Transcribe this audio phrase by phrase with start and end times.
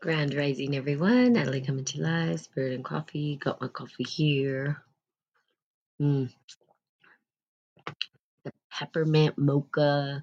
[0.00, 1.32] Grand Rising, everyone.
[1.34, 2.40] Natalie coming to you live.
[2.40, 3.36] Spirit and coffee.
[3.36, 4.84] Got my coffee here.
[6.02, 6.30] Mm,
[8.44, 10.22] the peppermint mocha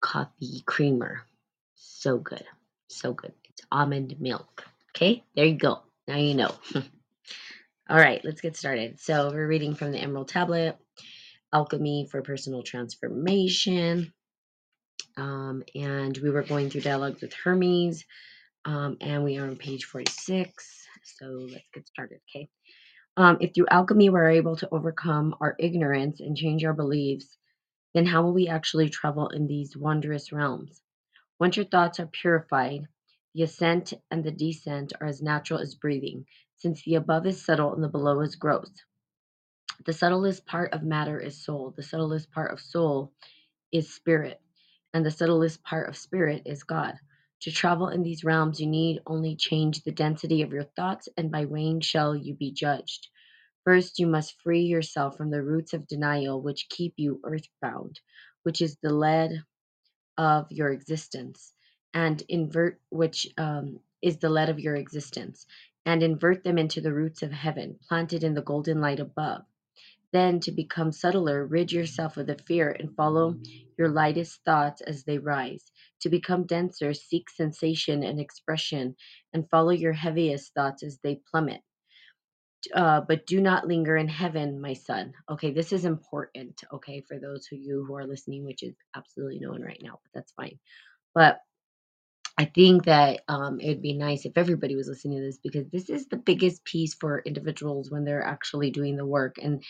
[0.00, 1.22] coffee creamer.
[1.76, 2.44] So good.
[2.88, 3.34] So good.
[3.50, 4.64] It's almond milk.
[4.96, 5.80] Okay, there you go.
[6.08, 6.54] Now you know.
[7.90, 9.00] All right, let's get started.
[9.00, 10.78] So we're reading from the Emerald Tablet,
[11.52, 14.12] Alchemy for Personal Transformation.
[15.16, 18.04] Um, and we were going through dialogues with Hermes,
[18.68, 20.86] um, and we are on page 46.
[21.18, 22.50] So let's get started, okay?
[23.16, 27.38] Um, if through alchemy we're able to overcome our ignorance and change our beliefs,
[27.94, 30.82] then how will we actually travel in these wondrous realms?
[31.40, 32.82] Once your thoughts are purified,
[33.34, 36.26] the ascent and the descent are as natural as breathing,
[36.58, 38.70] since the above is subtle and the below is gross.
[39.86, 43.12] The subtlest part of matter is soul, the subtlest part of soul
[43.72, 44.40] is spirit,
[44.92, 46.94] and the subtlest part of spirit is God.
[47.42, 51.30] To travel in these realms, you need only change the density of your thoughts, and
[51.30, 53.08] by weighing shall you be judged.
[53.64, 58.00] First, you must free yourself from the roots of denial which keep you earthbound,
[58.42, 59.44] which is the lead
[60.16, 61.52] of your existence,
[61.94, 65.46] and invert which um, is the lead of your existence,
[65.86, 69.44] and invert them into the roots of heaven, planted in the golden light above.
[70.12, 73.36] Then, to become subtler, rid yourself of the fear and follow
[73.78, 75.70] your lightest thoughts as they rise.
[76.00, 78.96] To become denser, seek sensation and expression,
[79.32, 81.62] and follow your heaviest thoughts as they plummet
[82.74, 85.12] uh, but do not linger in heaven, my son.
[85.30, 86.60] Okay, this is important.
[86.72, 90.00] Okay, for those of you who are listening, which is absolutely no one right now,
[90.02, 90.58] but that's fine.
[91.14, 91.40] But
[92.38, 95.68] I think that um, it would be nice if everybody was listening to this because
[95.70, 99.36] this is the biggest piece for individuals when they're actually doing the work.
[99.42, 99.62] And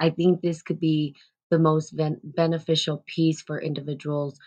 [0.00, 1.14] I think this could be
[1.50, 4.38] the most ben- beneficial piece for individuals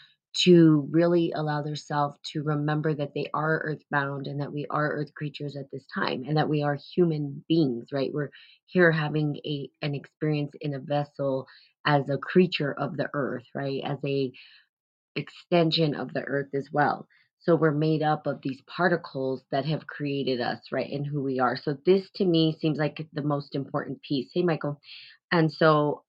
[0.45, 5.13] to really allow themselves to remember that they are earthbound and that we are earth
[5.15, 8.11] creatures at this time and that we are human beings, right?
[8.13, 8.29] We're
[8.67, 11.47] here having a an experience in a vessel
[11.85, 13.81] as a creature of the earth, right?
[13.83, 14.31] As a
[15.15, 17.07] extension of the earth as well.
[17.41, 21.39] So we're made up of these particles that have created us, right, and who we
[21.39, 21.57] are.
[21.57, 24.29] So this to me seems like the most important piece.
[24.33, 24.79] Hey, Michael.
[25.31, 26.03] And so,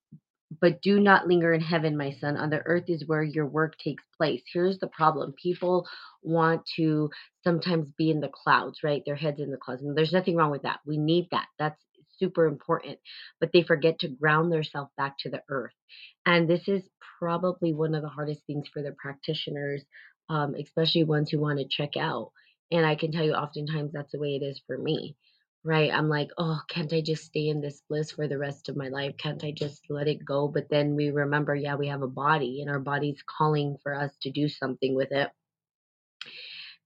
[0.59, 2.35] but do not linger in heaven, my son.
[2.37, 4.41] On the earth is where your work takes place.
[4.51, 5.87] Here's the problem people
[6.21, 7.09] want to
[7.43, 9.01] sometimes be in the clouds, right?
[9.05, 9.81] Their heads in the clouds.
[9.81, 10.79] And there's nothing wrong with that.
[10.85, 11.47] We need that.
[11.57, 11.79] That's
[12.19, 12.99] super important.
[13.39, 15.73] But they forget to ground themselves back to the earth.
[16.25, 16.83] And this is
[17.19, 19.83] probably one of the hardest things for the practitioners,
[20.29, 22.31] um, especially ones who want to check out.
[22.71, 25.15] And I can tell you, oftentimes that's the way it is for me,
[25.63, 25.91] right?
[25.91, 28.87] I'm like, oh, can't I just stay in this bliss for the rest of my
[28.89, 29.17] life?
[29.17, 30.47] Can't I just let it go?
[30.47, 34.11] But then we remember, yeah, we have a body and our body's calling for us
[34.21, 35.29] to do something with it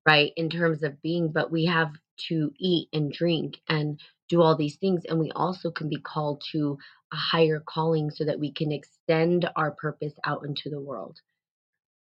[0.05, 4.55] right in terms of being but we have to eat and drink and do all
[4.55, 6.77] these things and we also can be called to
[7.13, 11.19] a higher calling so that we can extend our purpose out into the world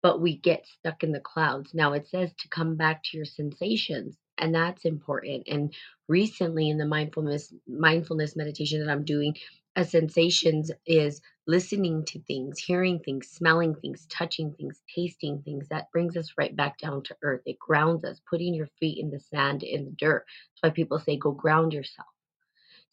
[0.06, 1.74] but we get stuck in the clouds.
[1.74, 5.48] Now it says to come back to your sensations, and that's important.
[5.48, 5.74] And
[6.06, 9.36] recently in the mindfulness mindfulness meditation that I'm doing,
[9.74, 15.66] a sensations is listening to things, hearing things, smelling things, touching things, tasting things.
[15.70, 17.42] That brings us right back down to earth.
[17.44, 20.24] It grounds us, putting your feet in the sand, in the dirt.
[20.62, 22.06] That's why people say go ground yourself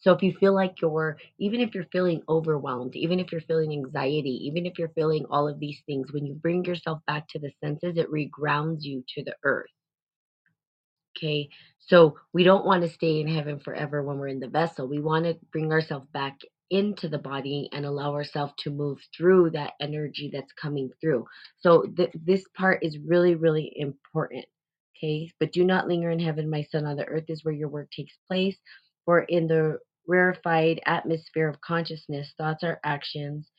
[0.04, 3.72] so if you feel like you're, even if you're feeling overwhelmed, even if you're feeling
[3.72, 7.38] anxiety, even if you're feeling all of these things, when you bring yourself back to
[7.38, 9.70] the senses, it regrounds you to the earth.
[11.16, 11.48] Okay.
[11.78, 14.88] So we don't want to stay in heaven forever when we're in the vessel.
[14.88, 16.38] We want to bring ourselves back
[16.70, 21.24] into the body and allow ourselves to move through that energy that's coming through.
[21.60, 24.44] So th- this part is really, really important.
[24.98, 25.30] Okay.
[25.40, 26.84] But do not linger in heaven, my son.
[26.86, 28.58] On the earth is where your work takes place.
[29.06, 29.78] For in the
[30.08, 33.50] rarefied atmosphere of consciousness, thoughts are actions,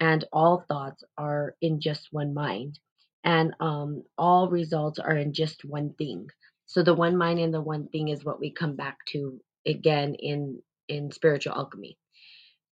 [0.00, 2.78] and all thoughts are in just one mind.
[3.24, 6.28] And um, all results are in just one thing.
[6.66, 10.14] So the one mind and the one thing is what we come back to again
[10.16, 11.98] in in spiritual alchemy.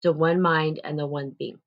[0.03, 1.57] The one mind and the one thing.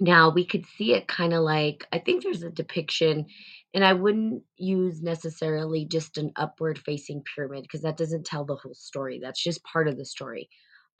[0.00, 3.26] Now we could see it kind of like I think there's a depiction,
[3.74, 8.56] and I wouldn't use necessarily just an upward facing pyramid because that doesn't tell the
[8.56, 9.20] whole story.
[9.22, 10.48] That's just part of the story.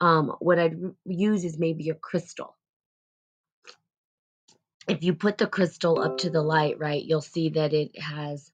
[0.01, 2.57] Um, what I'd use is maybe a crystal.
[4.87, 8.51] If you put the crystal up to the light, right, you'll see that it has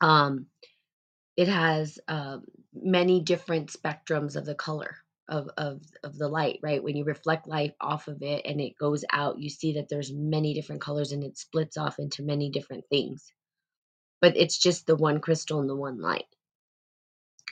[0.00, 0.46] um,
[1.36, 4.96] it has um, many different spectrums of the color
[5.28, 8.78] of, of of the light right when you reflect light off of it and it
[8.78, 12.50] goes out you see that there's many different colors and it splits off into many
[12.50, 13.24] different things
[14.22, 16.26] but it's just the one crystal and the one light.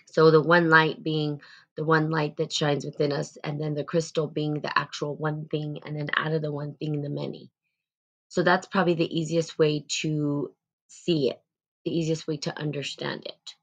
[0.07, 1.43] So the one light being
[1.77, 5.47] the one light that shines within us, and then the crystal being the actual one
[5.47, 7.51] thing, and then out of the one thing, the many.
[8.29, 10.53] So that's probably the easiest way to
[10.89, 11.43] see it,
[11.85, 13.55] the easiest way to understand it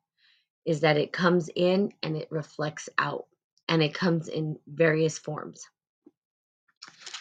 [0.65, 3.25] is that it comes in and it reflects out,
[3.71, 5.65] and it comes in various forms.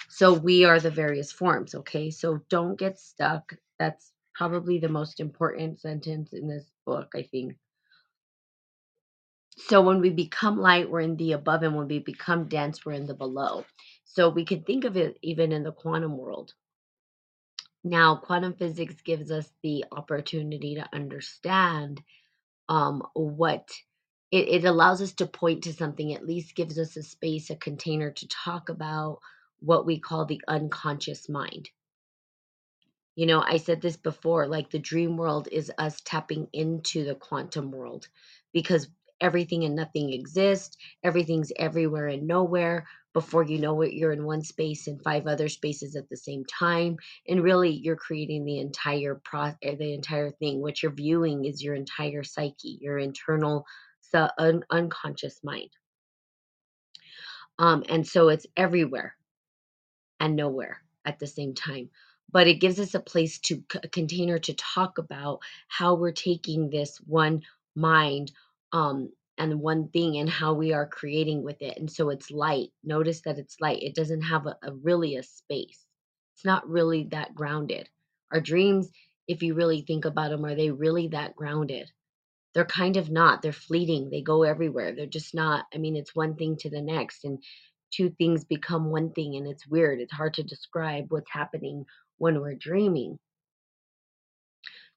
[0.08, 2.10] So we are the various forms, okay?
[2.10, 3.54] So don't get stuck.
[3.78, 7.54] That's probably the most important sentence in this book, I think.
[9.68, 12.94] So when we become light, we're in the above, and when we become dense, we're
[12.94, 13.64] in the below.
[14.04, 16.52] So we can think of it even in the quantum world.
[17.84, 22.02] Now, quantum physics gives us the opportunity to understand
[22.68, 23.70] um, what
[24.30, 27.56] it, it allows us to point to something, at least gives us a space, a
[27.56, 29.18] container to talk about
[29.60, 31.70] what we call the unconscious mind.
[33.16, 37.14] You know, I said this before like the dream world is us tapping into the
[37.14, 38.08] quantum world
[38.52, 38.88] because
[39.20, 42.86] everything and nothing exists, everything's everywhere and nowhere.
[43.12, 46.44] Before you know it, you're in one space and five other spaces at the same
[46.44, 46.96] time.
[47.28, 50.62] And really, you're creating the entire pro eh, the entire thing.
[50.62, 53.66] What you're viewing is your entire psyche, your internal
[54.10, 55.70] so un- unconscious mind.
[57.58, 59.14] Um, and so it's everywhere
[60.20, 61.90] and nowhere at the same time.
[62.32, 66.70] But it gives us a place to a container to talk about how we're taking
[66.70, 67.42] this one
[67.74, 68.30] mind
[68.72, 71.76] um, and one thing and how we are creating with it.
[71.78, 72.70] And so it's light.
[72.84, 73.82] Notice that it's light.
[73.82, 75.84] It doesn't have a, a really a space.
[76.34, 77.88] It's not really that grounded.
[78.32, 78.90] Our dreams,
[79.26, 81.90] if you really think about them, are they really that grounded?
[82.54, 83.42] They're kind of not.
[83.42, 84.10] They're fleeting.
[84.10, 84.94] They go everywhere.
[84.94, 85.66] They're just not.
[85.74, 87.42] I mean, it's one thing to the next, and
[87.92, 90.00] two things become one thing, and it's weird.
[90.00, 91.84] It's hard to describe what's happening
[92.18, 93.18] when we're dreaming.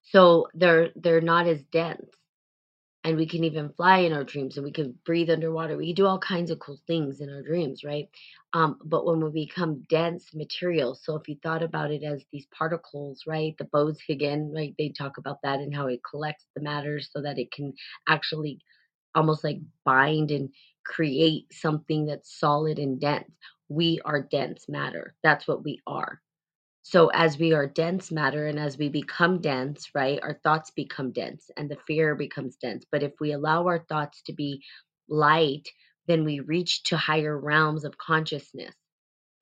[0.02, 2.10] So they're they're not as dense
[3.04, 5.76] and we can even fly in our dreams and we can breathe underwater.
[5.76, 8.08] We can do all kinds of cool things in our dreams right?
[8.54, 12.46] Um, but when we become dense material so if you thought about it as these
[12.56, 17.00] particles right the boson right they talk about that and how it collects the matter
[17.00, 17.74] so that it can
[18.08, 18.60] actually
[19.14, 20.50] almost like bind and
[20.86, 23.30] create something that's solid and dense.
[23.68, 25.14] We are dense matter.
[25.24, 26.20] That's what we are
[26.84, 31.12] so as we are dense matter and as we become dense, right, our thoughts become
[31.12, 32.84] dense and the fear becomes dense.
[32.92, 34.62] But if we allow our thoughts to be
[35.08, 35.66] light,
[36.08, 38.74] then we reach to higher realms of consciousness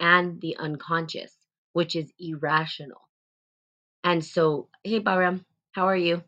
[0.01, 1.37] and the unconscious,
[1.75, 3.03] which is irrational.
[4.05, 6.23] And so, hey Bahram, how are you?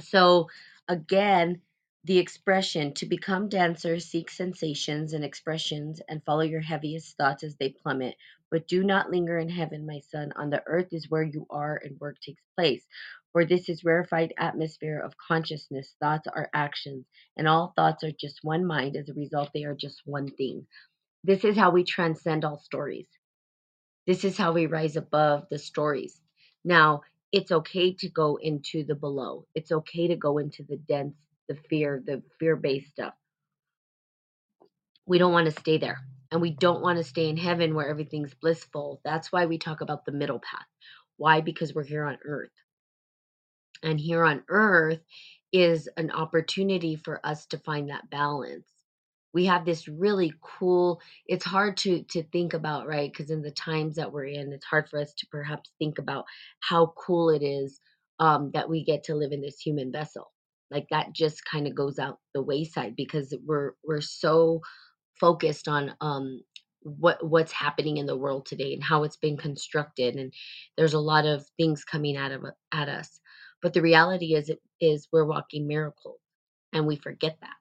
[0.00, 0.48] So,
[0.88, 1.62] again,
[2.04, 7.56] the expression to become denser, seek sensations and expressions and follow your heaviest thoughts as
[7.56, 8.16] they plummet.
[8.50, 10.32] But do not linger in heaven, my son.
[10.36, 12.82] On the earth is where you are and work takes place.
[13.32, 15.94] For this is rarefied atmosphere of consciousness.
[16.00, 17.04] Thoughts are actions,
[17.36, 18.96] and all thoughts are just one mind.
[18.96, 20.66] As a result, they are just one thing.
[21.24, 23.06] This is how we transcend all stories.
[24.06, 26.18] This is how we rise above the stories.
[26.64, 29.46] Now, it's okay to go into the below.
[29.54, 31.14] It's okay to go into the dense,
[31.48, 33.14] the fear, the fear based stuff.
[35.06, 35.98] We don't want to stay there.
[36.30, 39.00] And we don't want to stay in heaven where everything's blissful.
[39.04, 40.66] That's why we talk about the middle path.
[41.16, 41.40] Why?
[41.40, 42.50] Because we're here on earth.
[43.82, 45.00] And here on earth
[45.52, 48.68] is an opportunity for us to find that balance
[49.34, 53.52] we have this really cool it's hard to to think about right because in the
[53.52, 56.26] times that we're in it's hard for us to perhaps think about
[56.60, 57.80] how cool it is
[58.20, 60.32] um that we get to live in this human vessel
[60.70, 64.60] like that just kind of goes out the wayside because we're we're so
[65.20, 66.40] focused on um
[66.82, 70.32] what what's happening in the world today and how it's been constructed and
[70.78, 73.20] there's a lot of things coming out of at us
[73.62, 76.20] but the reality is is we're walking miracles
[76.72, 77.56] and we forget that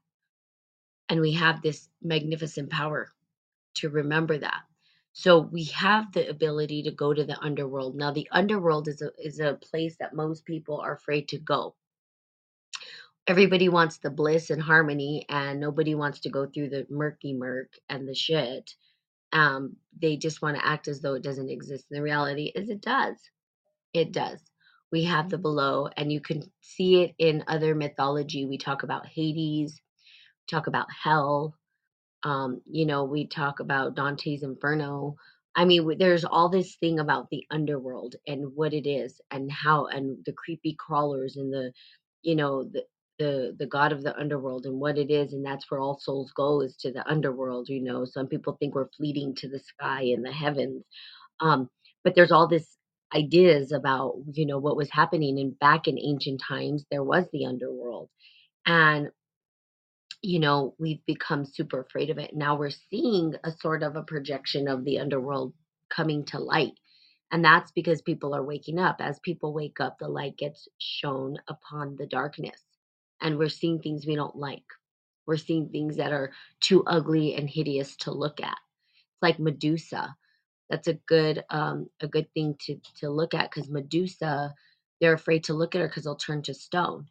[1.10, 3.10] and we have this magnificent power
[3.76, 4.62] to remember that.
[5.14, 7.96] So we have the ability to go to the underworld.
[7.96, 11.76] Now the underworld is a is a place that most people are afraid to go.
[13.28, 17.74] Everybody wants the bliss and harmony and nobody wants to go through the murky murk
[17.90, 18.72] and the shit.
[19.34, 21.86] Um, they just want to act as though it doesn't exist.
[21.92, 23.18] And the reality is it does.
[23.94, 24.40] It does.
[24.92, 28.46] We have the below and you can see it in other mythology.
[28.46, 29.82] We talk about Hades,
[30.50, 31.56] talk about hell,
[32.24, 35.16] um, you know, we talk about Dante's Inferno.
[35.56, 39.88] I mean, there's all this thing about the underworld and what it is and how
[39.88, 41.72] and the creepy crawlers and the,
[42.22, 42.84] you know, the
[43.20, 46.32] the the god of the underworld and what it is and that's where all souls
[46.36, 48.06] go is to the underworld you know?
[48.06, 50.84] Some people think we're fleeting to the sky and the heavens
[51.42, 51.70] um
[52.04, 52.78] but there's all this
[53.16, 57.46] ideas about you know what was happening and back in ancient times there was the
[57.46, 58.10] underworld
[58.68, 59.10] and
[60.24, 64.04] you know we've become super afraid of it now we're seeing a sort of a
[64.04, 65.54] projection of the underworld
[65.90, 66.74] coming to light
[67.32, 68.98] and that's because people are waking up.
[69.02, 72.64] As people wake up the light gets shown upon the darkness
[73.22, 74.64] and we're seeing things we don't like.
[75.28, 76.32] We're seeing things that are
[76.62, 78.58] too ugly and hideous to look at
[79.16, 80.16] it's like medusa.
[80.70, 84.54] That's a good um a good thing to to look at because medusa
[85.02, 87.08] they're afraid to look at her because they'll turn to stone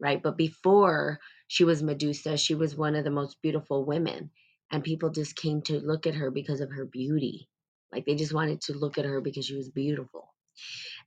[0.00, 0.22] right?
[0.22, 4.30] But before she was medusa she was one of the most beautiful women
[4.72, 7.48] and people just came to look at her because of her beauty.
[7.92, 10.34] Like they just wanted to look at her because she was beautiful.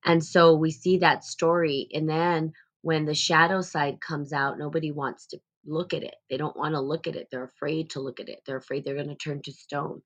[0.06, 2.54] And so we see that story and then
[2.86, 6.13] when the shadow side comes out nobody wants to look at it.
[6.30, 7.30] They don't want to look at it.
[7.32, 8.42] They're afraid to look at it.
[8.46, 10.04] They're afraid they're going to turn to stone.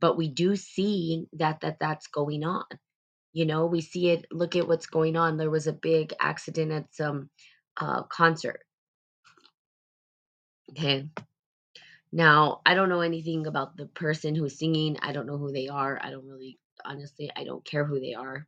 [0.00, 2.64] But we do see that that that's going on.
[3.34, 5.36] You know we see it look at what's going on.
[5.36, 7.28] There was a big accident at some
[7.78, 8.60] uh, concert.
[10.70, 11.10] Okay.
[12.12, 14.96] Now i don't know anything about the person who's singing.
[15.02, 16.00] I don't know who they are.
[16.02, 18.46] I don't really honestly i don't care who they are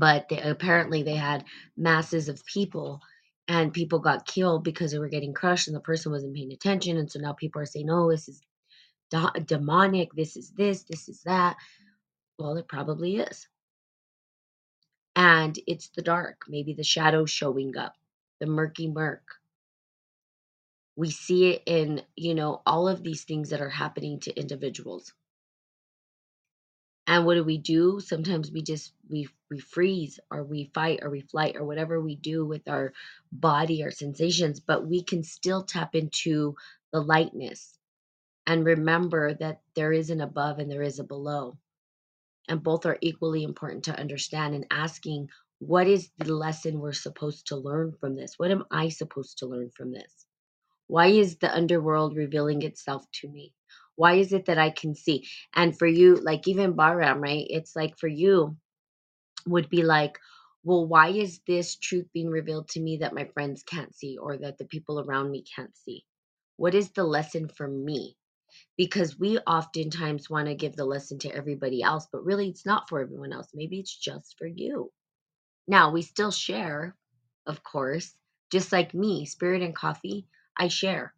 [0.00, 1.44] but they, apparently they had
[1.76, 3.00] masses of people
[3.48, 6.98] and people got killed because they were getting crushed and the person wasn't paying attention
[6.98, 8.42] and so now people are saying oh this is
[9.10, 11.56] de- demonic this is this this is that
[12.38, 13.38] well it probably is
[15.14, 17.94] and it's the dark, maybe the shadow showing up,
[18.40, 19.22] the murky murk.
[20.96, 25.12] We see it in, you know, all of these things that are happening to individuals.
[27.06, 28.00] And what do we do?
[28.00, 32.16] Sometimes we just we we freeze or we fight or we flight or whatever we
[32.16, 32.94] do with our
[33.32, 36.56] body, our sensations, but we can still tap into
[36.92, 37.78] the lightness
[38.46, 41.58] and remember that there is an above and there is a below.
[42.48, 45.30] And both are equally important to understand and asking
[45.60, 48.34] what is the lesson we're supposed to learn from this?
[48.38, 50.26] What am i supposed to learn from this?
[50.88, 53.54] Why is the underworld revealing itself to me
[53.96, 57.76] why is it that i can see and for you like even Bahram, right it's
[57.76, 58.56] like for you
[59.46, 60.18] would be like
[60.64, 64.36] well why is this truth being revealed to me that my friends can't see or
[64.38, 66.04] that the people around me can't see
[66.56, 68.16] what is the lesson for me
[68.76, 72.88] because we oftentimes want to give the lesson to everybody else, but really it's not
[72.88, 73.48] for everyone else.
[73.54, 74.92] Maybe it's just for you.
[75.66, 76.96] Now, we still share,
[77.46, 78.14] of course,
[78.52, 80.26] just like me, Spirit and Coffee,
[80.58, 81.13] I share.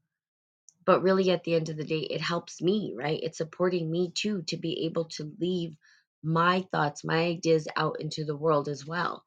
[0.87, 3.21] But really, at the end of the day, it helps me, right?
[3.23, 5.76] It's supporting me too to be able to leave
[6.23, 9.25] my thoughts, my ideas out into the world as well.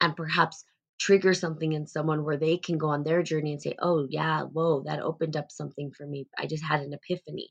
[0.00, 0.64] And perhaps
[0.98, 4.42] trigger something in someone where they can go on their journey and say, oh, yeah,
[4.44, 6.28] whoa, that opened up something for me.
[6.38, 7.50] I just had an epiphany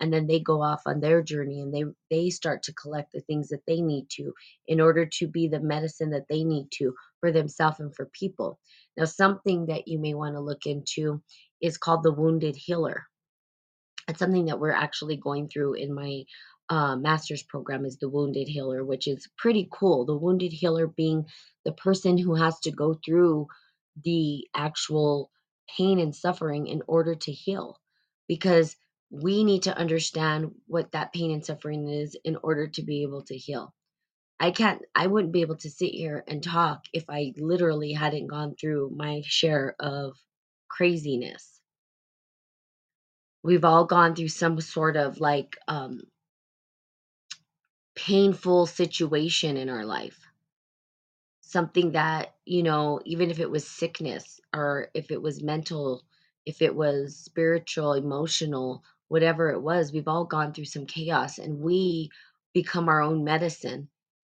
[0.00, 3.20] and then they go off on their journey and they they start to collect the
[3.20, 4.32] things that they need to
[4.66, 8.58] in order to be the medicine that they need to for themselves and for people
[8.96, 11.22] now something that you may want to look into
[11.62, 13.06] is called the wounded healer.
[14.08, 16.24] It's something that we're actually going through in my
[16.68, 20.06] uh, master's program is the wounded healer which is pretty cool.
[20.06, 21.26] The wounded healer being
[21.64, 23.46] the person who has to go through
[24.04, 25.30] the actual
[25.76, 27.78] pain and suffering in order to heal
[28.28, 28.76] because
[29.10, 33.22] we need to understand what that pain and suffering is in order to be able
[33.24, 33.74] to heal.
[34.40, 38.26] I can't i wouldn't be able to sit here and talk if i literally hadn't
[38.26, 40.14] gone through my share of
[40.68, 41.51] craziness
[43.42, 46.00] we've all gone through some sort of like um,
[47.94, 50.18] painful situation in our life.
[51.42, 56.02] Something that you know even if it was sickness or if it was mental
[56.46, 61.60] if it was spiritual emotional whatever it was we've all gone through some chaos and
[61.60, 62.10] we
[62.54, 63.88] become our own medicine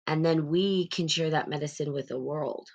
[0.06, 2.68] and then we can share that medicine with the world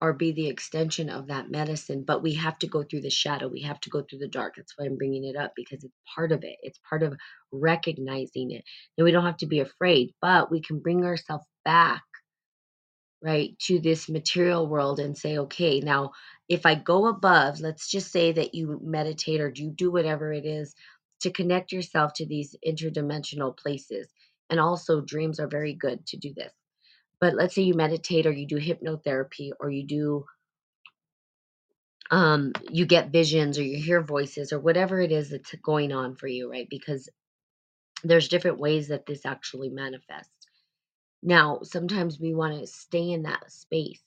[0.00, 3.48] or be the extension of that medicine but we have to go through the shadow
[3.48, 5.96] we have to go through the dark that's why i'm bringing it up because it's
[6.14, 7.14] part of it it's part of
[7.52, 8.62] recognizing it
[8.98, 12.02] and we don't have to be afraid but we can bring ourselves back
[13.22, 16.10] right to this material world and say okay now
[16.48, 20.44] if i go above let's just say that you meditate or you do whatever it
[20.44, 20.74] is
[21.20, 24.08] to connect yourself to these interdimensional places
[24.50, 26.52] and also dreams are very good to do this
[27.20, 30.24] but let's say you meditate or you do hypnotherapy or you do
[32.10, 36.16] um you get visions or you hear voices or whatever it is that's going on
[36.16, 36.68] for you right?
[36.70, 37.08] Because
[38.04, 40.32] there's different ways that this actually manifests.
[41.22, 44.02] Now sometimes we want to stay in that space.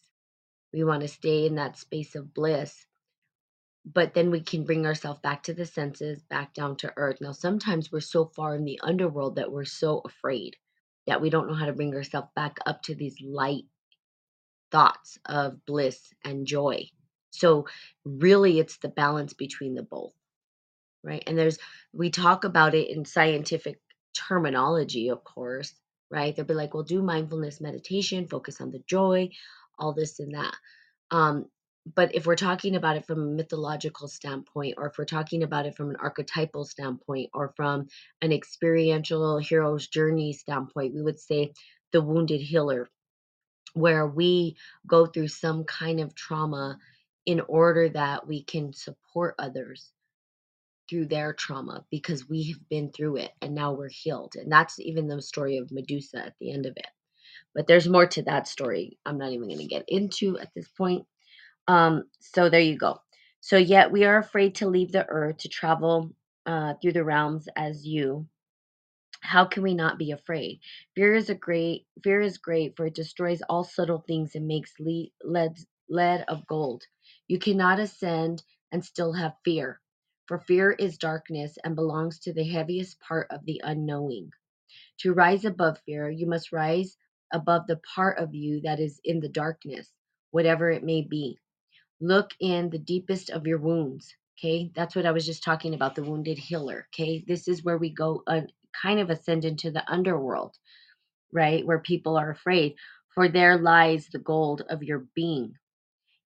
[0.74, 2.76] We want to stay in that space of bliss
[3.86, 7.18] but then we can bring ourselves back to the senses back down to earth.
[7.22, 10.56] Now sometimes we're so far in the underworld that we're so afraid
[11.10, 13.64] Yet we don't know how to bring ourselves back up to these light
[14.72, 16.88] thoughts of bliss and joy.
[17.32, 17.66] So,
[18.06, 20.14] really, it's the balance between the both,
[21.04, 21.24] right?
[21.26, 21.58] And there's,
[21.94, 23.82] we talk about it in scientific
[24.14, 25.74] terminology, of course,
[26.12, 26.36] right?
[26.36, 29.32] They'll be like, well, do mindfulness meditation, focus on the joy,
[29.80, 30.54] all this and that.
[31.10, 31.48] Um,
[31.96, 35.66] but if we're talking about it from a mythological standpoint, or if we're talking about
[35.66, 37.88] it from an archetypal standpoint, or from
[38.22, 41.54] an experiential hero's journey standpoint, we would say
[41.92, 42.90] the wounded healer,
[43.74, 44.56] where we
[44.88, 46.78] go through some kind of trauma
[47.26, 49.92] in order that we can support others
[50.90, 54.34] through their trauma because we have been through it and now we're healed.
[54.36, 56.88] And that's even the story of Medusa at the end of it.
[57.54, 58.98] But there's more to that story.
[59.06, 61.06] I'm not even going to get into at this point.
[61.70, 63.02] Um, so there you go.
[63.42, 66.12] So yet we are afraid to leave the earth to travel
[66.48, 68.28] uh, through the realms as you.
[69.22, 70.62] How can we not be afraid?
[70.96, 74.74] Fear is a great fear is great for it destroys all subtle things and makes
[74.80, 75.58] le- lead
[75.90, 76.84] lead of gold.
[77.28, 79.82] You cannot ascend and still have fear,
[80.28, 84.32] for fear is darkness and belongs to the heaviest part of the unknowing.
[85.02, 86.98] To rise above fear, you must rise
[87.34, 89.92] above the part of you that is in the darkness,
[90.32, 91.40] whatever it may be.
[92.02, 94.16] Look in the deepest of your wounds.
[94.38, 96.88] Okay, that's what I was just talking about the wounded healer.
[96.94, 98.42] Okay, this is where we go uh,
[98.82, 100.56] kind of ascend into the underworld,
[101.34, 101.66] right?
[101.66, 102.76] Where people are afraid,
[103.14, 105.56] for there lies the gold of your being.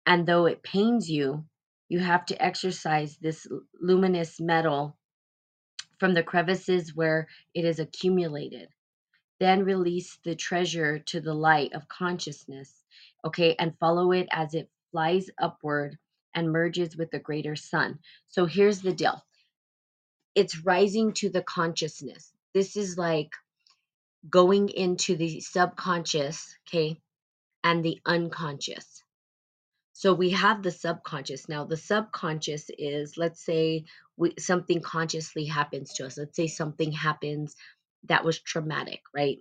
[0.06, 1.44] And though it pains you,
[1.88, 3.46] you have to exercise this
[3.80, 4.96] luminous metal
[6.00, 8.68] from the crevices where it is accumulated.
[9.38, 12.82] Then release the treasure to the light of consciousness,
[13.24, 15.98] okay, and follow it as it flies upward
[16.34, 17.98] and merges with the greater sun.
[18.28, 19.22] So here's the deal
[20.34, 22.32] it's rising to the consciousness.
[22.54, 23.32] This is like
[24.28, 26.96] going into the subconscious, okay,
[27.64, 29.02] and the unconscious.
[29.92, 31.48] So we have the subconscious.
[31.48, 33.84] Now, the subconscious is, let's say,
[34.16, 36.18] we, something consciously happens to us.
[36.18, 37.54] Let's say something happens
[38.04, 39.38] that was traumatic, right?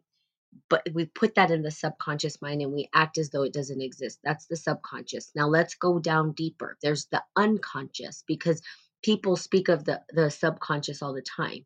[0.70, 3.82] But we put that in the subconscious mind and we act as though it doesn't
[3.82, 4.20] exist.
[4.24, 5.32] That's the subconscious.
[5.36, 6.78] Now, let's go down deeper.
[6.82, 8.62] There's the unconscious because
[9.04, 11.66] people speak of the, the subconscious all the time.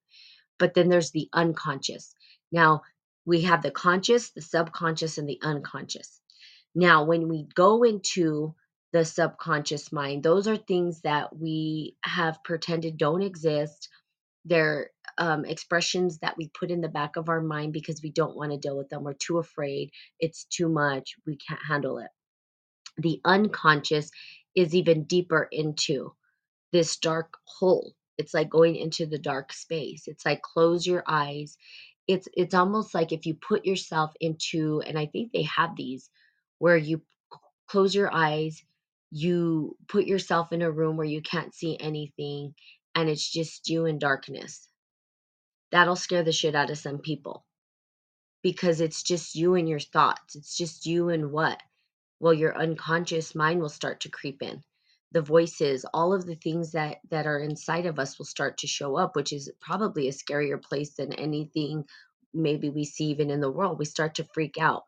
[0.60, 2.14] But then there's the unconscious.
[2.52, 2.82] Now,
[3.26, 6.22] we have the conscious, the subconscious, and the unconscious.
[6.76, 8.56] Now, when we go into
[8.94, 13.90] the subconscious mind, those are things that we have pretended don't exist.
[14.46, 18.38] They're um, expressions that we put in the back of our mind because we don't
[18.38, 19.04] want to deal with them.
[19.04, 19.92] We're too afraid.
[20.20, 21.16] It's too much.
[21.26, 22.10] We can't handle it.
[22.98, 24.12] The unconscious
[24.56, 26.14] is even deeper into
[26.74, 27.94] this dark hole.
[28.18, 30.06] It's like going into the dark space.
[30.08, 31.58] It's like close your eyes.
[32.08, 36.10] It's it's almost like if you put yourself into and I think they have these
[36.60, 37.02] where you
[37.70, 38.64] close your eyes,
[39.12, 42.56] you put yourself in a room where you can't see anything
[42.96, 44.68] and it's just you in darkness.
[45.72, 47.46] That'll scare the shit out of some people
[48.44, 50.36] because it's just you and your thoughts.
[50.36, 51.62] It's just you and what?
[52.20, 54.64] Well, your unconscious mind will start to creep in
[55.16, 58.68] the voices all of the things that that are inside of us will start to
[58.68, 61.86] show up which is probably a scarier place than anything
[62.34, 64.84] maybe we see even in the world we start to freak out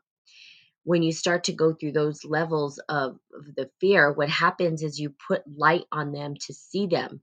[0.84, 5.00] when you start to go through those levels of, of the fear what happens is
[5.00, 7.22] you put light on them to see them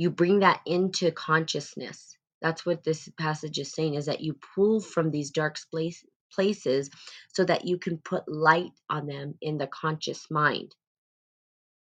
[0.00, 2.16] you bring that into consciousness.
[2.40, 6.88] That's what this passage is saying is that you pull from these dark place, places
[7.34, 10.74] so that you can put light on them in the conscious mind.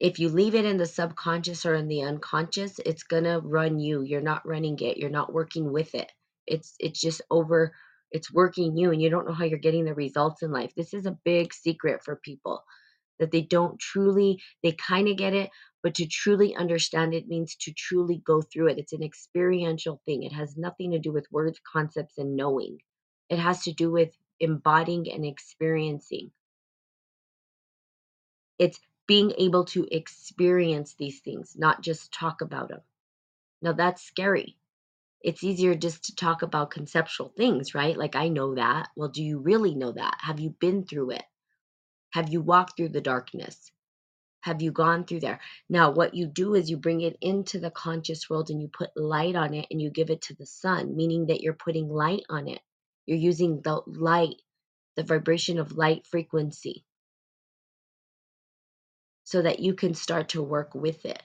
[0.00, 3.78] If you leave it in the subconscious or in the unconscious it's going to run
[3.78, 4.02] you.
[4.02, 4.96] You're not running it.
[4.96, 6.10] You're not working with it.
[6.44, 7.72] It's it's just over
[8.10, 10.72] it's working you and you don't know how you're getting the results in life.
[10.74, 12.64] This is a big secret for people
[13.20, 15.50] that they don't truly they kind of get it
[15.82, 20.22] but to truly understand it means to truly go through it it's an experiential thing
[20.22, 22.78] it has nothing to do with words concepts and knowing
[23.28, 26.30] it has to do with embodying and experiencing
[28.58, 32.80] it's being able to experience these things, not just talk about them.
[33.60, 34.56] Now that's scary.
[35.20, 37.96] It's easier just to talk about conceptual things, right?
[37.96, 38.88] Like, I know that.
[38.96, 40.16] Well, do you really know that?
[40.20, 41.24] Have you been through it?
[42.12, 43.72] Have you walked through the darkness?
[44.42, 45.40] Have you gone through there?
[45.68, 48.96] Now, what you do is you bring it into the conscious world and you put
[48.96, 52.24] light on it and you give it to the sun, meaning that you're putting light
[52.28, 52.60] on it.
[53.06, 54.42] You're using the light,
[54.96, 56.84] the vibration of light frequency
[59.24, 61.22] so that you can start to work with it.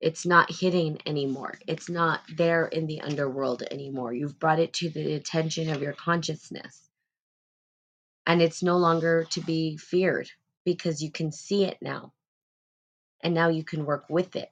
[0.00, 1.58] It's not hidden anymore.
[1.66, 4.12] It's not there in the underworld anymore.
[4.12, 6.90] You've brought it to the attention of your consciousness.
[8.26, 10.30] And it's no longer to be feared
[10.64, 12.12] because you can see it now.
[13.22, 14.50] And now you can work with it.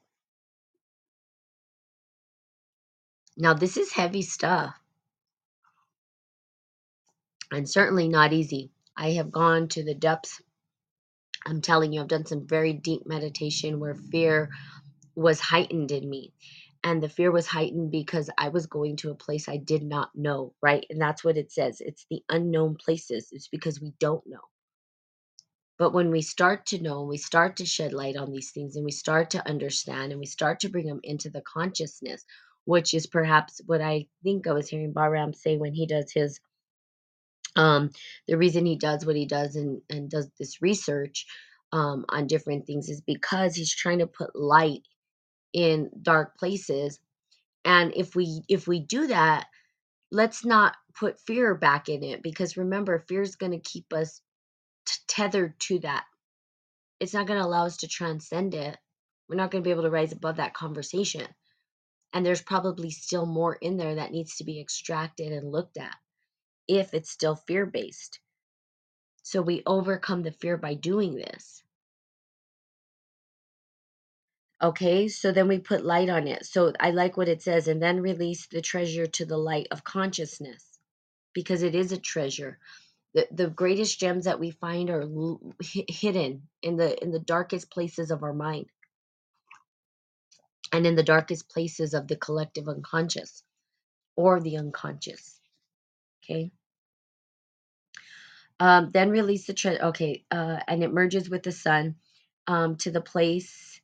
[3.36, 4.74] Now, this is heavy stuff
[7.52, 8.70] and certainly not easy.
[8.96, 10.40] I have gone to the depths.
[11.46, 14.50] I'm telling you, I've done some very deep meditation where fear
[15.16, 16.32] was heightened in me.
[16.84, 20.10] And the fear was heightened because I was going to a place I did not
[20.14, 20.86] know, right?
[20.90, 21.80] And that's what it says.
[21.80, 23.28] It's the unknown places.
[23.32, 24.40] It's because we don't know.
[25.78, 28.76] But when we start to know, and we start to shed light on these things
[28.76, 32.24] and we start to understand and we start to bring them into the consciousness,
[32.64, 36.40] which is perhaps what I think I was hearing Bahram say when he does his
[37.56, 37.90] um
[38.28, 41.26] the reason he does what he does and and does this research
[41.72, 44.82] um on different things is because he's trying to put light
[45.54, 47.00] in dark places.
[47.64, 49.46] And if we if we do that
[50.12, 54.22] let's not put fear back in it because remember fear is going to keep us
[55.06, 56.04] tethered to that.
[57.00, 58.76] It's not going to allow us to transcend it.
[59.28, 61.26] We're not going to be able to rise above that conversation.
[62.12, 65.94] And there's probably still more in there that needs to be extracted and looked at
[66.66, 68.20] if it's still fear based
[69.28, 71.62] so we overcome the fear by doing this.
[74.62, 76.46] Okay, so then we put light on it.
[76.46, 79.84] So I like what it says, and then release the treasure to the light of
[79.84, 80.64] consciousness
[81.34, 82.58] because it is a treasure.
[83.18, 87.70] The, the greatest gems that we find are l- hidden in the in the darkest
[87.70, 88.66] places of our mind
[90.72, 93.44] and in the darkest places of the collective unconscious
[94.16, 95.40] or the unconscious.
[96.24, 96.52] Okay.
[98.60, 99.82] Um, then release the treasure.
[99.86, 101.96] Okay, uh, and it merges with the sun
[102.48, 103.80] um, to the place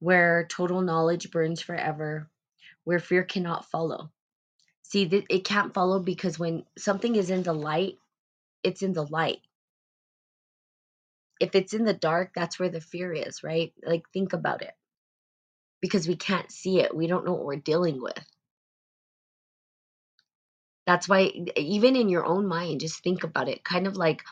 [0.00, 2.30] where total knowledge burns forever,
[2.84, 4.10] where fear cannot follow
[4.82, 7.98] See, th- it can't follow because when something is in the light,
[8.62, 9.40] it's in the light.
[11.40, 13.72] If it's in the dark, that's where the fear is, right?
[13.84, 14.74] Like, think about it.
[15.82, 18.18] Because we can't see it, we don't know what we're dealing with.
[20.86, 23.64] That's why, even in your own mind, just think about it.
[23.64, 24.22] Kind of like,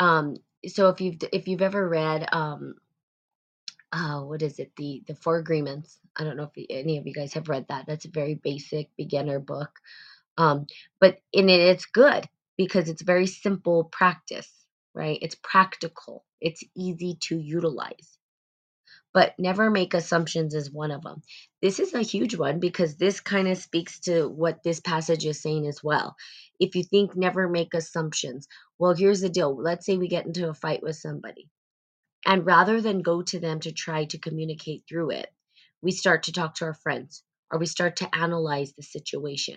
[0.00, 0.36] um,
[0.68, 2.74] so if you've if you've ever read, um,
[3.92, 5.98] uh, what is it, the the Four Agreements?
[6.18, 7.86] I don't know if any of you guys have read that.
[7.86, 9.70] That's a very basic beginner book
[10.36, 10.66] Um,
[11.00, 14.50] but in it, it's good because it's very simple practice,
[14.94, 15.18] right?
[15.22, 18.18] It's practical, it's easy to utilize.
[19.12, 21.22] But never make assumptions is one of them.
[21.62, 25.42] This is a huge one because this kind of speaks to what this passage is
[25.42, 26.16] saying as well.
[26.60, 29.56] If you think never make assumptions, well, here's the deal.
[29.56, 31.48] Let's say we get into a fight with somebody,
[32.26, 35.28] and rather than go to them to try to communicate through it,
[35.82, 39.56] we start to talk to our friends or we start to analyze the situation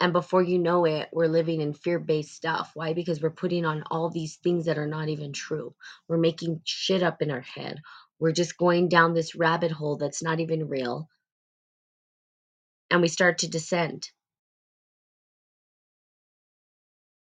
[0.00, 2.72] and before you know it, we're living in fear based stuff.
[2.74, 2.92] Why?
[2.92, 5.74] Because we're putting on all these things that are not even true.
[6.08, 7.80] We're making shit up in our head.
[8.18, 11.08] We're just going down this rabbit hole that's not even real.
[12.90, 14.08] And we start to descend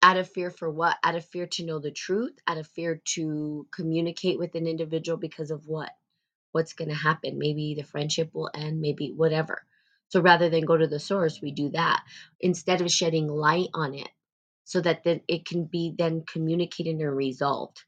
[0.03, 0.97] out of fear for what?
[1.03, 5.19] Out of fear to know the truth, out of fear to communicate with an individual
[5.19, 5.91] because of what?
[6.53, 7.39] What's going to happen?
[7.39, 9.65] Maybe the friendship will end, maybe whatever.
[10.09, 12.05] So rather than go to the source, we do that
[12.41, 14.09] instead of shedding light on it
[14.65, 17.83] so that then it can be then communicated and resolved.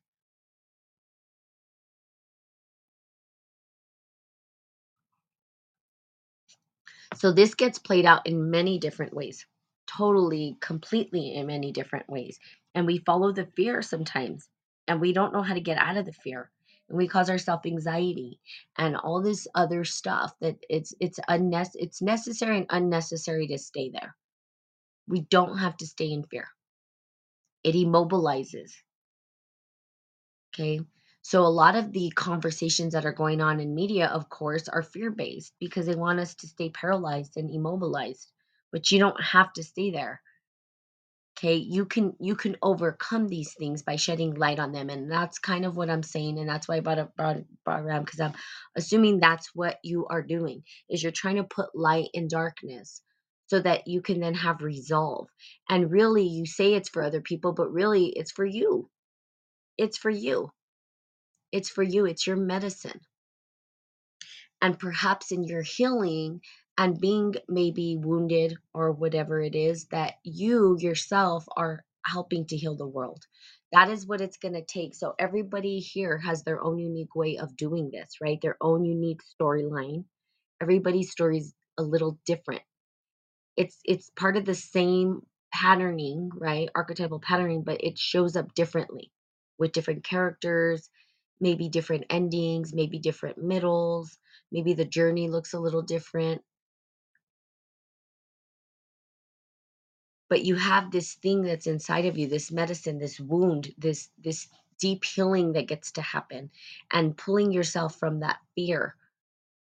[7.16, 9.44] So this gets played out in many different ways,
[9.86, 12.38] totally, completely in many different ways.
[12.74, 14.48] And we follow the fear sometimes,
[14.86, 16.50] and we don't know how to get out of the fear.
[16.88, 18.40] And we cause ourselves anxiety
[18.78, 23.90] and all this other stuff that it's it's unnes- it's necessary and unnecessary to stay
[23.90, 24.16] there.
[25.08, 26.48] We don't have to stay in fear.
[27.64, 28.72] It immobilizes.
[30.54, 30.80] Okay.
[31.22, 34.82] So a lot of the conversations that are going on in media, of course, are
[34.82, 38.30] fear-based because they want us to stay paralyzed and immobilized.
[38.70, 40.22] But you don't have to stay there.
[41.38, 41.56] Okay.
[41.56, 44.90] You can you can overcome these things by shedding light on them.
[44.90, 46.38] And that's kind of what I'm saying.
[46.38, 48.34] And that's why I brought up brought, brought around because I'm
[48.76, 53.02] assuming that's what you are doing is you're trying to put light in darkness
[53.48, 55.28] so that you can then have resolve.
[55.68, 58.90] And really you say it's for other people, but really it's for you.
[59.78, 60.50] It's for you
[61.52, 63.00] it's for you, it's your medicine.
[64.62, 66.40] And perhaps in your healing
[66.78, 72.76] and being maybe wounded or whatever it is, that you yourself are helping to heal
[72.76, 73.24] the world.
[73.72, 74.94] That is what it's going to take.
[74.94, 78.40] So, everybody here has their own unique way of doing this, right?
[78.42, 80.04] Their own unique storyline
[80.62, 82.62] Everybody's story is a little different.
[83.56, 86.68] It's it's part of the same patterning, right?
[86.74, 89.12] Archetypal patterning, but it shows up differently
[89.58, 90.90] with different characters,
[91.40, 94.18] maybe different endings, maybe different middles,
[94.52, 96.42] maybe the journey looks a little different.
[100.28, 104.48] But you have this thing that's inside of you, this medicine, this wound, this this
[104.80, 106.50] deep healing that gets to happen
[106.92, 108.96] and pulling yourself from that fear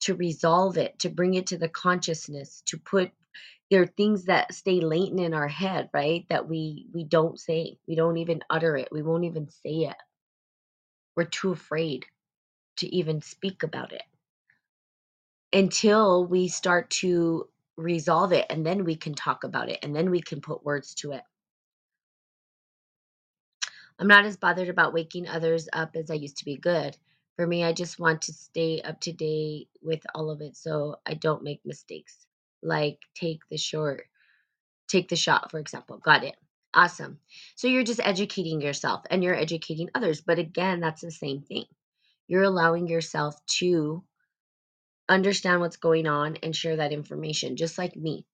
[0.00, 3.12] to resolve it, to bring it to the consciousness, to put
[3.70, 6.26] there are things that stay latent in our head, right?
[6.30, 7.78] That we we don't say.
[7.88, 8.88] We don't even utter it.
[8.92, 9.96] We won't even say it.
[11.16, 12.06] We're too afraid
[12.78, 14.02] to even speak about it
[15.52, 20.10] until we start to resolve it and then we can talk about it and then
[20.10, 21.22] we can put words to it.
[23.98, 26.96] I'm not as bothered about waking others up as I used to be good.
[27.36, 30.96] For me, I just want to stay up to date with all of it so
[31.06, 32.26] I don't make mistakes.
[32.62, 34.02] Like take the short,
[34.88, 35.98] take the shot, for example.
[35.98, 36.36] Got it.
[36.74, 37.18] Awesome.
[37.56, 40.20] So you're just educating yourself and you're educating others.
[40.20, 41.64] But again, that's the same thing.
[42.28, 44.04] You're allowing yourself to
[45.08, 48.26] understand what's going on and share that information, just like me.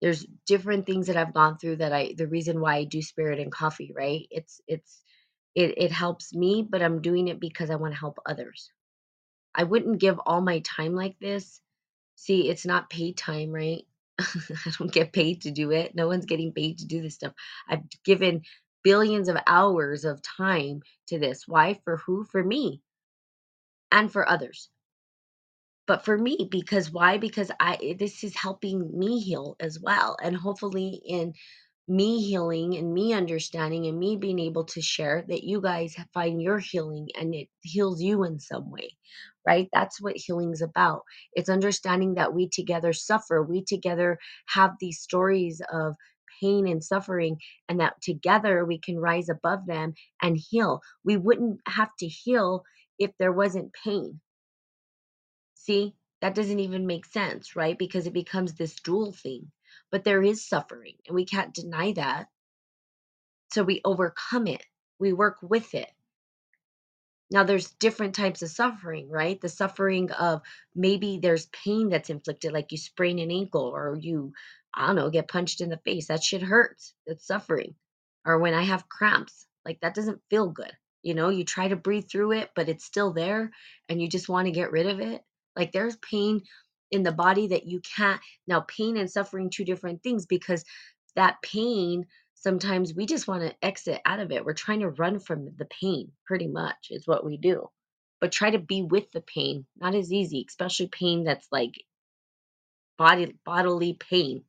[0.00, 3.38] There's different things that I've gone through that I the reason why I do spirit
[3.38, 4.26] and coffee, right?
[4.30, 5.02] It's it's
[5.54, 8.70] it it helps me, but I'm doing it because I want to help others.
[9.54, 11.60] I wouldn't give all my time like this.
[12.16, 13.82] See, it's not paid time, right?
[14.20, 15.94] I don't get paid to do it.
[15.94, 17.32] No one's getting paid to do this stuff.
[17.68, 18.42] I've given
[18.84, 21.46] billions of hours of time to this.
[21.48, 21.80] Why?
[21.84, 22.24] For who?
[22.24, 22.82] For me
[23.92, 24.68] and for others
[25.86, 27.18] but for me because why?
[27.18, 31.34] Because i eh, this is helping me heal as well and hopefully in
[31.88, 36.40] me healing and me understanding and me being able to share that you guys find
[36.40, 38.90] your healing and it heals you in some way
[39.46, 39.68] right?
[39.72, 41.02] That's what healing's about.
[41.34, 44.18] It's understanding that we together suffer we together
[44.48, 45.94] have these stories of
[46.40, 50.80] pain and suffering and that together we can rise above them and heal.
[51.04, 52.62] We wouldn't have to heal
[52.98, 54.20] if there wasn't pain
[55.64, 57.78] See, that doesn't even make sense, right?
[57.78, 59.52] Because it becomes this dual thing.
[59.92, 62.26] But there is suffering, and we can't deny that.
[63.52, 64.66] So we overcome it,
[64.98, 65.88] we work with it.
[67.30, 69.40] Now, there's different types of suffering, right?
[69.40, 70.42] The suffering of
[70.74, 74.32] maybe there's pain that's inflicted, like you sprain an ankle or you,
[74.74, 76.08] I don't know, get punched in the face.
[76.08, 76.92] That shit hurts.
[77.06, 77.76] It's suffering.
[78.24, 80.72] Or when I have cramps, like that doesn't feel good.
[81.02, 83.52] You know, you try to breathe through it, but it's still there
[83.88, 85.24] and you just want to get rid of it.
[85.56, 86.42] Like there's pain
[86.90, 88.20] in the body that you can't.
[88.46, 90.64] Now, pain and suffering, two different things because
[91.16, 94.44] that pain sometimes we just want to exit out of it.
[94.44, 97.68] We're trying to run from the pain, pretty much, is what we do.
[98.20, 99.64] But try to be with the pain.
[99.76, 101.74] Not as easy, especially pain that's like
[102.98, 104.44] body bodily pain.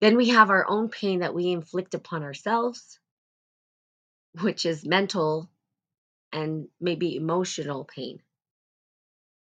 [0.00, 2.98] Then we have our own pain that we inflict upon ourselves,
[4.40, 5.48] which is mental
[6.32, 8.18] and maybe emotional pain,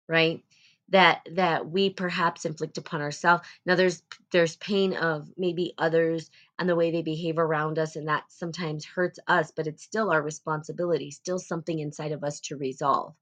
[0.10, 0.44] right?
[0.90, 6.70] that that we perhaps inflict upon ourselves now there's there's pain of maybe others and
[6.70, 10.22] the way they behave around us and that sometimes hurts us but it's still our
[10.22, 13.16] responsibility still something inside of us to resolve.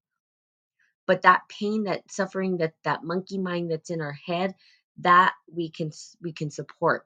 [1.07, 4.55] But that pain that suffering that that monkey mind that's in our head
[4.99, 5.91] that we can
[6.21, 7.05] we can support.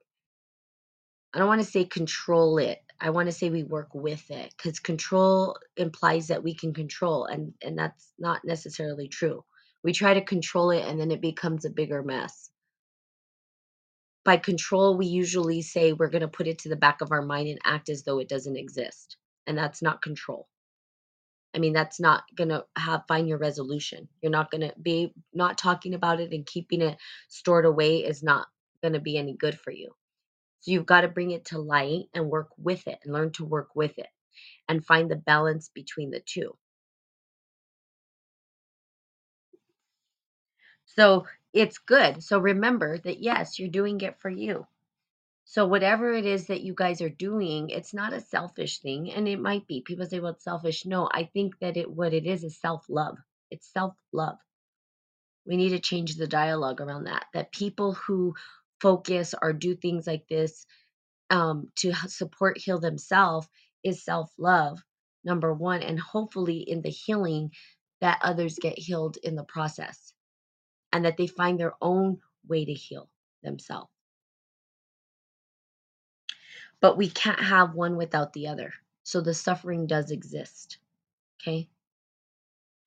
[1.34, 2.82] I don't want to say control it.
[3.00, 7.26] I want to say we work with it because control implies that we can control
[7.26, 9.44] and and that's not necessarily true
[9.84, 12.50] we try to control it and then it becomes a bigger mess.
[14.26, 17.22] By control, we usually say we're going to put it to the back of our
[17.22, 19.18] mind and act as though it doesn't exist.
[19.46, 20.48] And that's not control.
[21.56, 24.10] I mean, that's not going to have find your resolution.
[24.22, 26.98] You're not going to be not talking about it and keeping it
[27.30, 28.48] stored away is not
[28.82, 29.96] going to be any good for you.
[30.60, 33.46] So you've got to bring it to light and work with it and learn to
[33.46, 34.10] work with it
[34.68, 36.56] and find the balance between the two.
[40.98, 42.24] So it's good.
[42.24, 44.66] So remember that yes, you're doing it for you.
[45.46, 49.28] So whatever it is that you guys are doing, it's not a selfish thing, and
[49.28, 49.82] it might be.
[49.82, 53.18] People say, "Well, it's selfish." No, I think that it what it is is self-love.
[53.52, 54.38] It's self-love.
[55.46, 57.28] We need to change the dialogue around that.
[57.34, 58.36] That people who
[58.82, 60.66] focus or do things like this
[61.30, 63.48] um, to support heal themselves
[63.84, 64.80] is self-love
[65.24, 67.52] number one, and hopefully in the healing
[68.02, 70.14] that others get healed in the process
[70.92, 73.10] and that they find their own way to heal
[73.44, 73.92] themselves.
[76.80, 78.74] But we can't have one without the other.
[79.04, 80.78] So the suffering does exist.
[81.42, 81.70] Okay?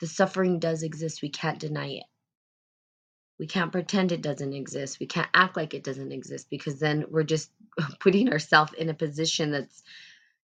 [0.00, 1.22] The suffering does exist.
[1.22, 2.04] We can't deny it.
[3.38, 5.00] We can't pretend it doesn't exist.
[5.00, 7.50] We can't act like it doesn't exist because then we're just
[8.00, 9.82] putting ourselves in a position that's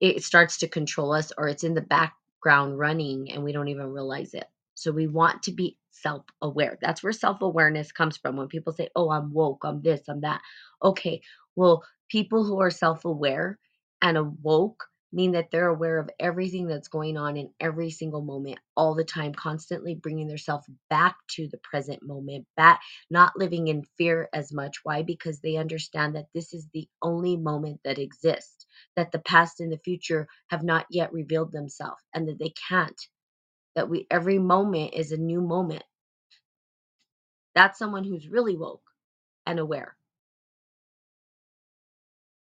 [0.02, 3.94] it starts to control us or it's in the background running and we don't even
[3.94, 4.50] realize it.
[4.76, 6.78] So we want to be self aware.
[6.82, 8.38] That's where self awareness comes from.
[8.38, 10.42] When people say, oh, I'm woke, I'm this, I'm that.
[10.84, 11.22] Okay,
[11.56, 13.60] well, people who are self aware
[14.02, 18.60] and awoke mean that they're aware of everything that's going on in every single moment
[18.78, 23.84] all the time constantly bringing themselves back to the present moment back not living in
[23.98, 28.66] fear as much why because they understand that this is the only moment that exists
[28.96, 33.02] that the past and the future have not yet revealed themselves and that they can't
[33.76, 35.84] that we every moment is a new moment.
[37.56, 38.84] That's someone who's really woke
[39.46, 39.96] and aware.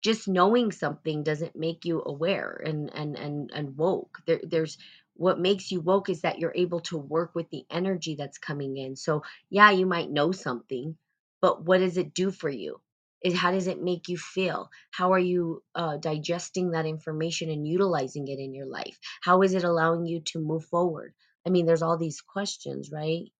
[0.04, 4.20] Just knowing something doesn't make you aware and and and and woke.
[4.28, 4.78] There there's
[5.16, 8.78] what makes you woke is that you're able to work with the energy that's coming
[8.78, 8.96] in.
[8.96, 10.98] So yeah you might know something
[11.42, 12.82] but what does it do for you
[13.26, 17.68] is how does it make you feel how are you uh, digesting that information and
[17.68, 21.14] utilizing it in your life how is it allowing you to move forward
[21.48, 23.32] i mean there's all these questions right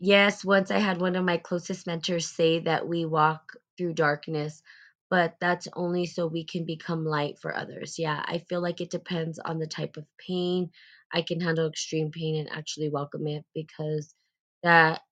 [0.00, 4.62] Yes, once I had one of my closest mentors say that we walk through darkness,
[5.10, 7.98] but that's only so we can become light for others.
[7.98, 10.70] Yeah, I feel like it depends on the type of pain.
[11.12, 14.14] I can handle extreme pain and actually welcome it because
[14.62, 15.02] that,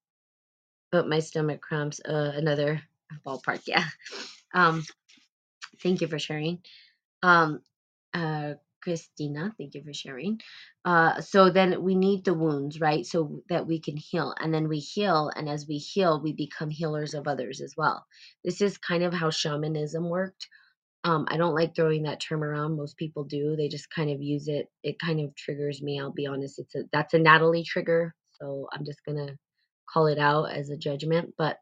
[0.93, 2.83] but my stomach cramps, uh, another
[3.27, 3.63] ballpark.
[3.67, 3.85] Yeah.
[4.55, 4.85] Um,
[5.83, 6.61] thank you for sharing.
[7.23, 7.61] Um,
[8.15, 10.41] uh, Christina, thank you for sharing.
[10.85, 13.07] Uh, so then we need the wounds, right?
[13.07, 14.35] So that we can heal.
[14.41, 15.31] And then we heal.
[15.37, 18.07] And as we heal, we become healers of others as well.
[18.45, 20.49] This is kind of how shamanism worked.
[21.05, 22.77] Um, I don't like throwing that term around.
[22.77, 23.57] Most people do.
[23.57, 24.69] They just kind of use it.
[24.83, 26.01] It kind of triggers me.
[26.01, 26.59] I'll be honest.
[26.59, 28.15] It's a that's a Natalie trigger.
[28.33, 29.37] So I'm just gonna
[29.93, 31.35] call it out as a judgment.
[31.39, 31.59] But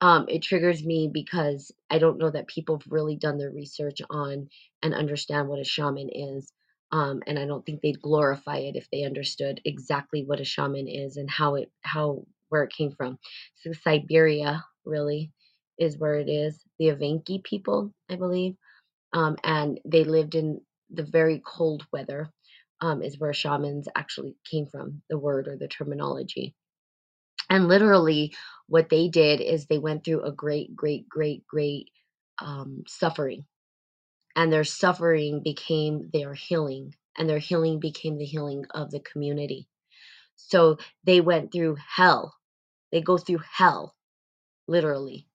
[0.00, 4.00] um, it triggers me because I don't know that people have really done their research
[4.10, 4.48] on
[4.82, 6.52] and understand what a shaman is.
[6.92, 10.88] Um, and I don't think they'd glorify it if they understood exactly what a shaman
[10.88, 13.18] is and how it how where it came from.
[13.56, 15.32] So Siberia really
[15.78, 16.62] is where it is.
[16.78, 18.56] The Evenki people, I believe,
[19.12, 22.30] um, and they lived in the very cold weather.
[22.80, 26.54] Um, is where shamans actually came from, the word or the terminology
[27.50, 28.34] and literally
[28.68, 31.90] what they did is they went through a great great great great
[32.42, 33.44] um, suffering.
[34.36, 39.68] And their suffering became their healing and their healing became the healing of the community.
[40.36, 42.34] So they went through hell.
[42.92, 43.94] They go through hell
[44.68, 45.26] literally.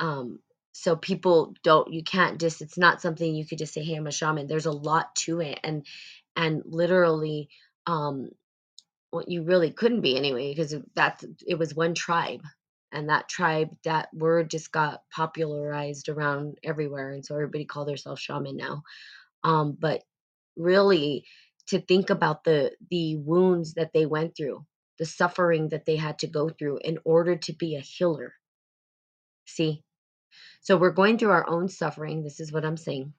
[0.00, 0.40] Um
[0.72, 4.06] so people don't you can't just it's not something you could just say hey i'm
[4.08, 4.46] a shaman.
[4.48, 5.86] There's a lot to it and
[6.36, 7.48] and literally
[7.86, 8.30] um
[9.12, 12.42] well, you really couldn't be anyway because that's it was one tribe
[12.92, 18.20] and that tribe that word just got popularized around everywhere and so everybody called themselves
[18.20, 18.82] shaman now.
[19.44, 20.02] Um but
[20.56, 21.24] really
[21.68, 24.64] to think about the the wounds that they went through
[24.98, 28.34] the suffering that they had to go through in order to be a healer.
[29.46, 29.82] See?
[30.62, 33.14] So we're going through our own suffering this is what i'm saying.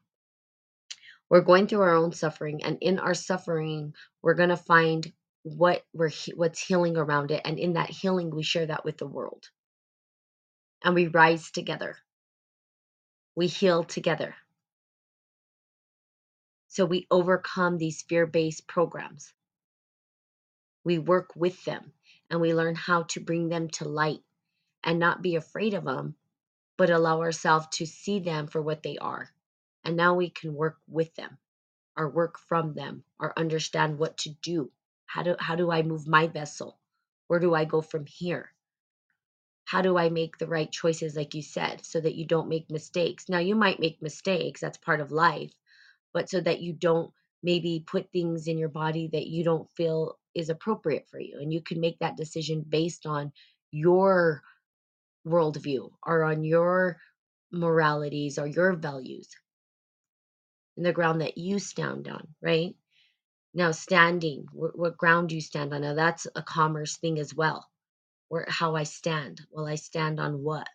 [1.30, 5.12] We're going through our own suffering and in our suffering we're going to find
[5.56, 9.08] what we're what's healing around it and in that healing we share that with the
[9.08, 9.50] world.
[10.84, 11.98] And we rise together.
[13.36, 14.36] We heal together.
[16.70, 19.34] So we overcome these fear-based programs.
[20.84, 21.94] We work with them
[22.30, 24.22] and we learn how to bring them to light
[24.84, 26.16] and not be afraid of them
[26.78, 29.30] but allow ourselves to see them for what they are.
[29.84, 31.38] And now we can work with them
[31.96, 34.72] or work from them or understand what to do
[35.08, 36.80] how do how do i move my vessel?
[37.28, 38.52] Where do i go from here?
[39.66, 42.70] How do i make the right choices like you said so that you don't make
[42.72, 43.30] mistakes?
[43.30, 45.54] Now you might make mistakes that's part of life
[46.14, 47.12] but so that you don't
[47.44, 51.54] maybe put things in your body that you don't feel is appropriate for you and
[51.54, 53.32] you can make that decision based on
[53.72, 54.42] your
[55.28, 56.98] worldview or on your
[57.52, 59.30] moralities or your values.
[60.76, 62.76] And the ground that you stand on right
[63.58, 65.82] Now, standing, what, what ground do you stand on?
[65.84, 67.70] Now, that's a commerce thing as well.
[68.30, 69.42] Where how I stand.
[69.52, 70.70] Well, I stand on what?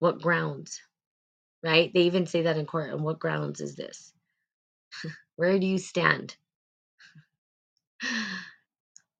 [0.00, 0.80] What grounds?
[1.62, 1.92] Right?
[1.94, 2.92] They even say that in court.
[2.92, 4.12] On what grounds is this?
[5.36, 6.36] Where do you stand?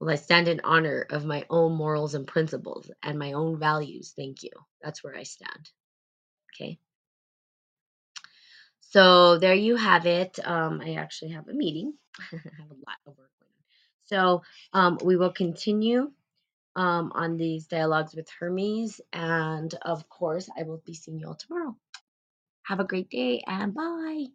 [0.00, 4.12] Well, I stand in honor of my own morals and principles and my own values.
[4.16, 4.50] Thank you.
[4.82, 5.70] That's where I stand.
[6.54, 6.78] Okay.
[8.92, 10.38] So there you have it.
[10.44, 11.94] Um, I actually have a meeting.
[12.32, 13.30] I have a lot of work.
[14.04, 14.42] So
[14.74, 16.10] um, we will continue
[16.76, 19.00] um, on these dialogues with Hermes.
[19.14, 21.74] And of course, I will be seeing you all tomorrow.
[22.64, 24.26] Have a great day and bye.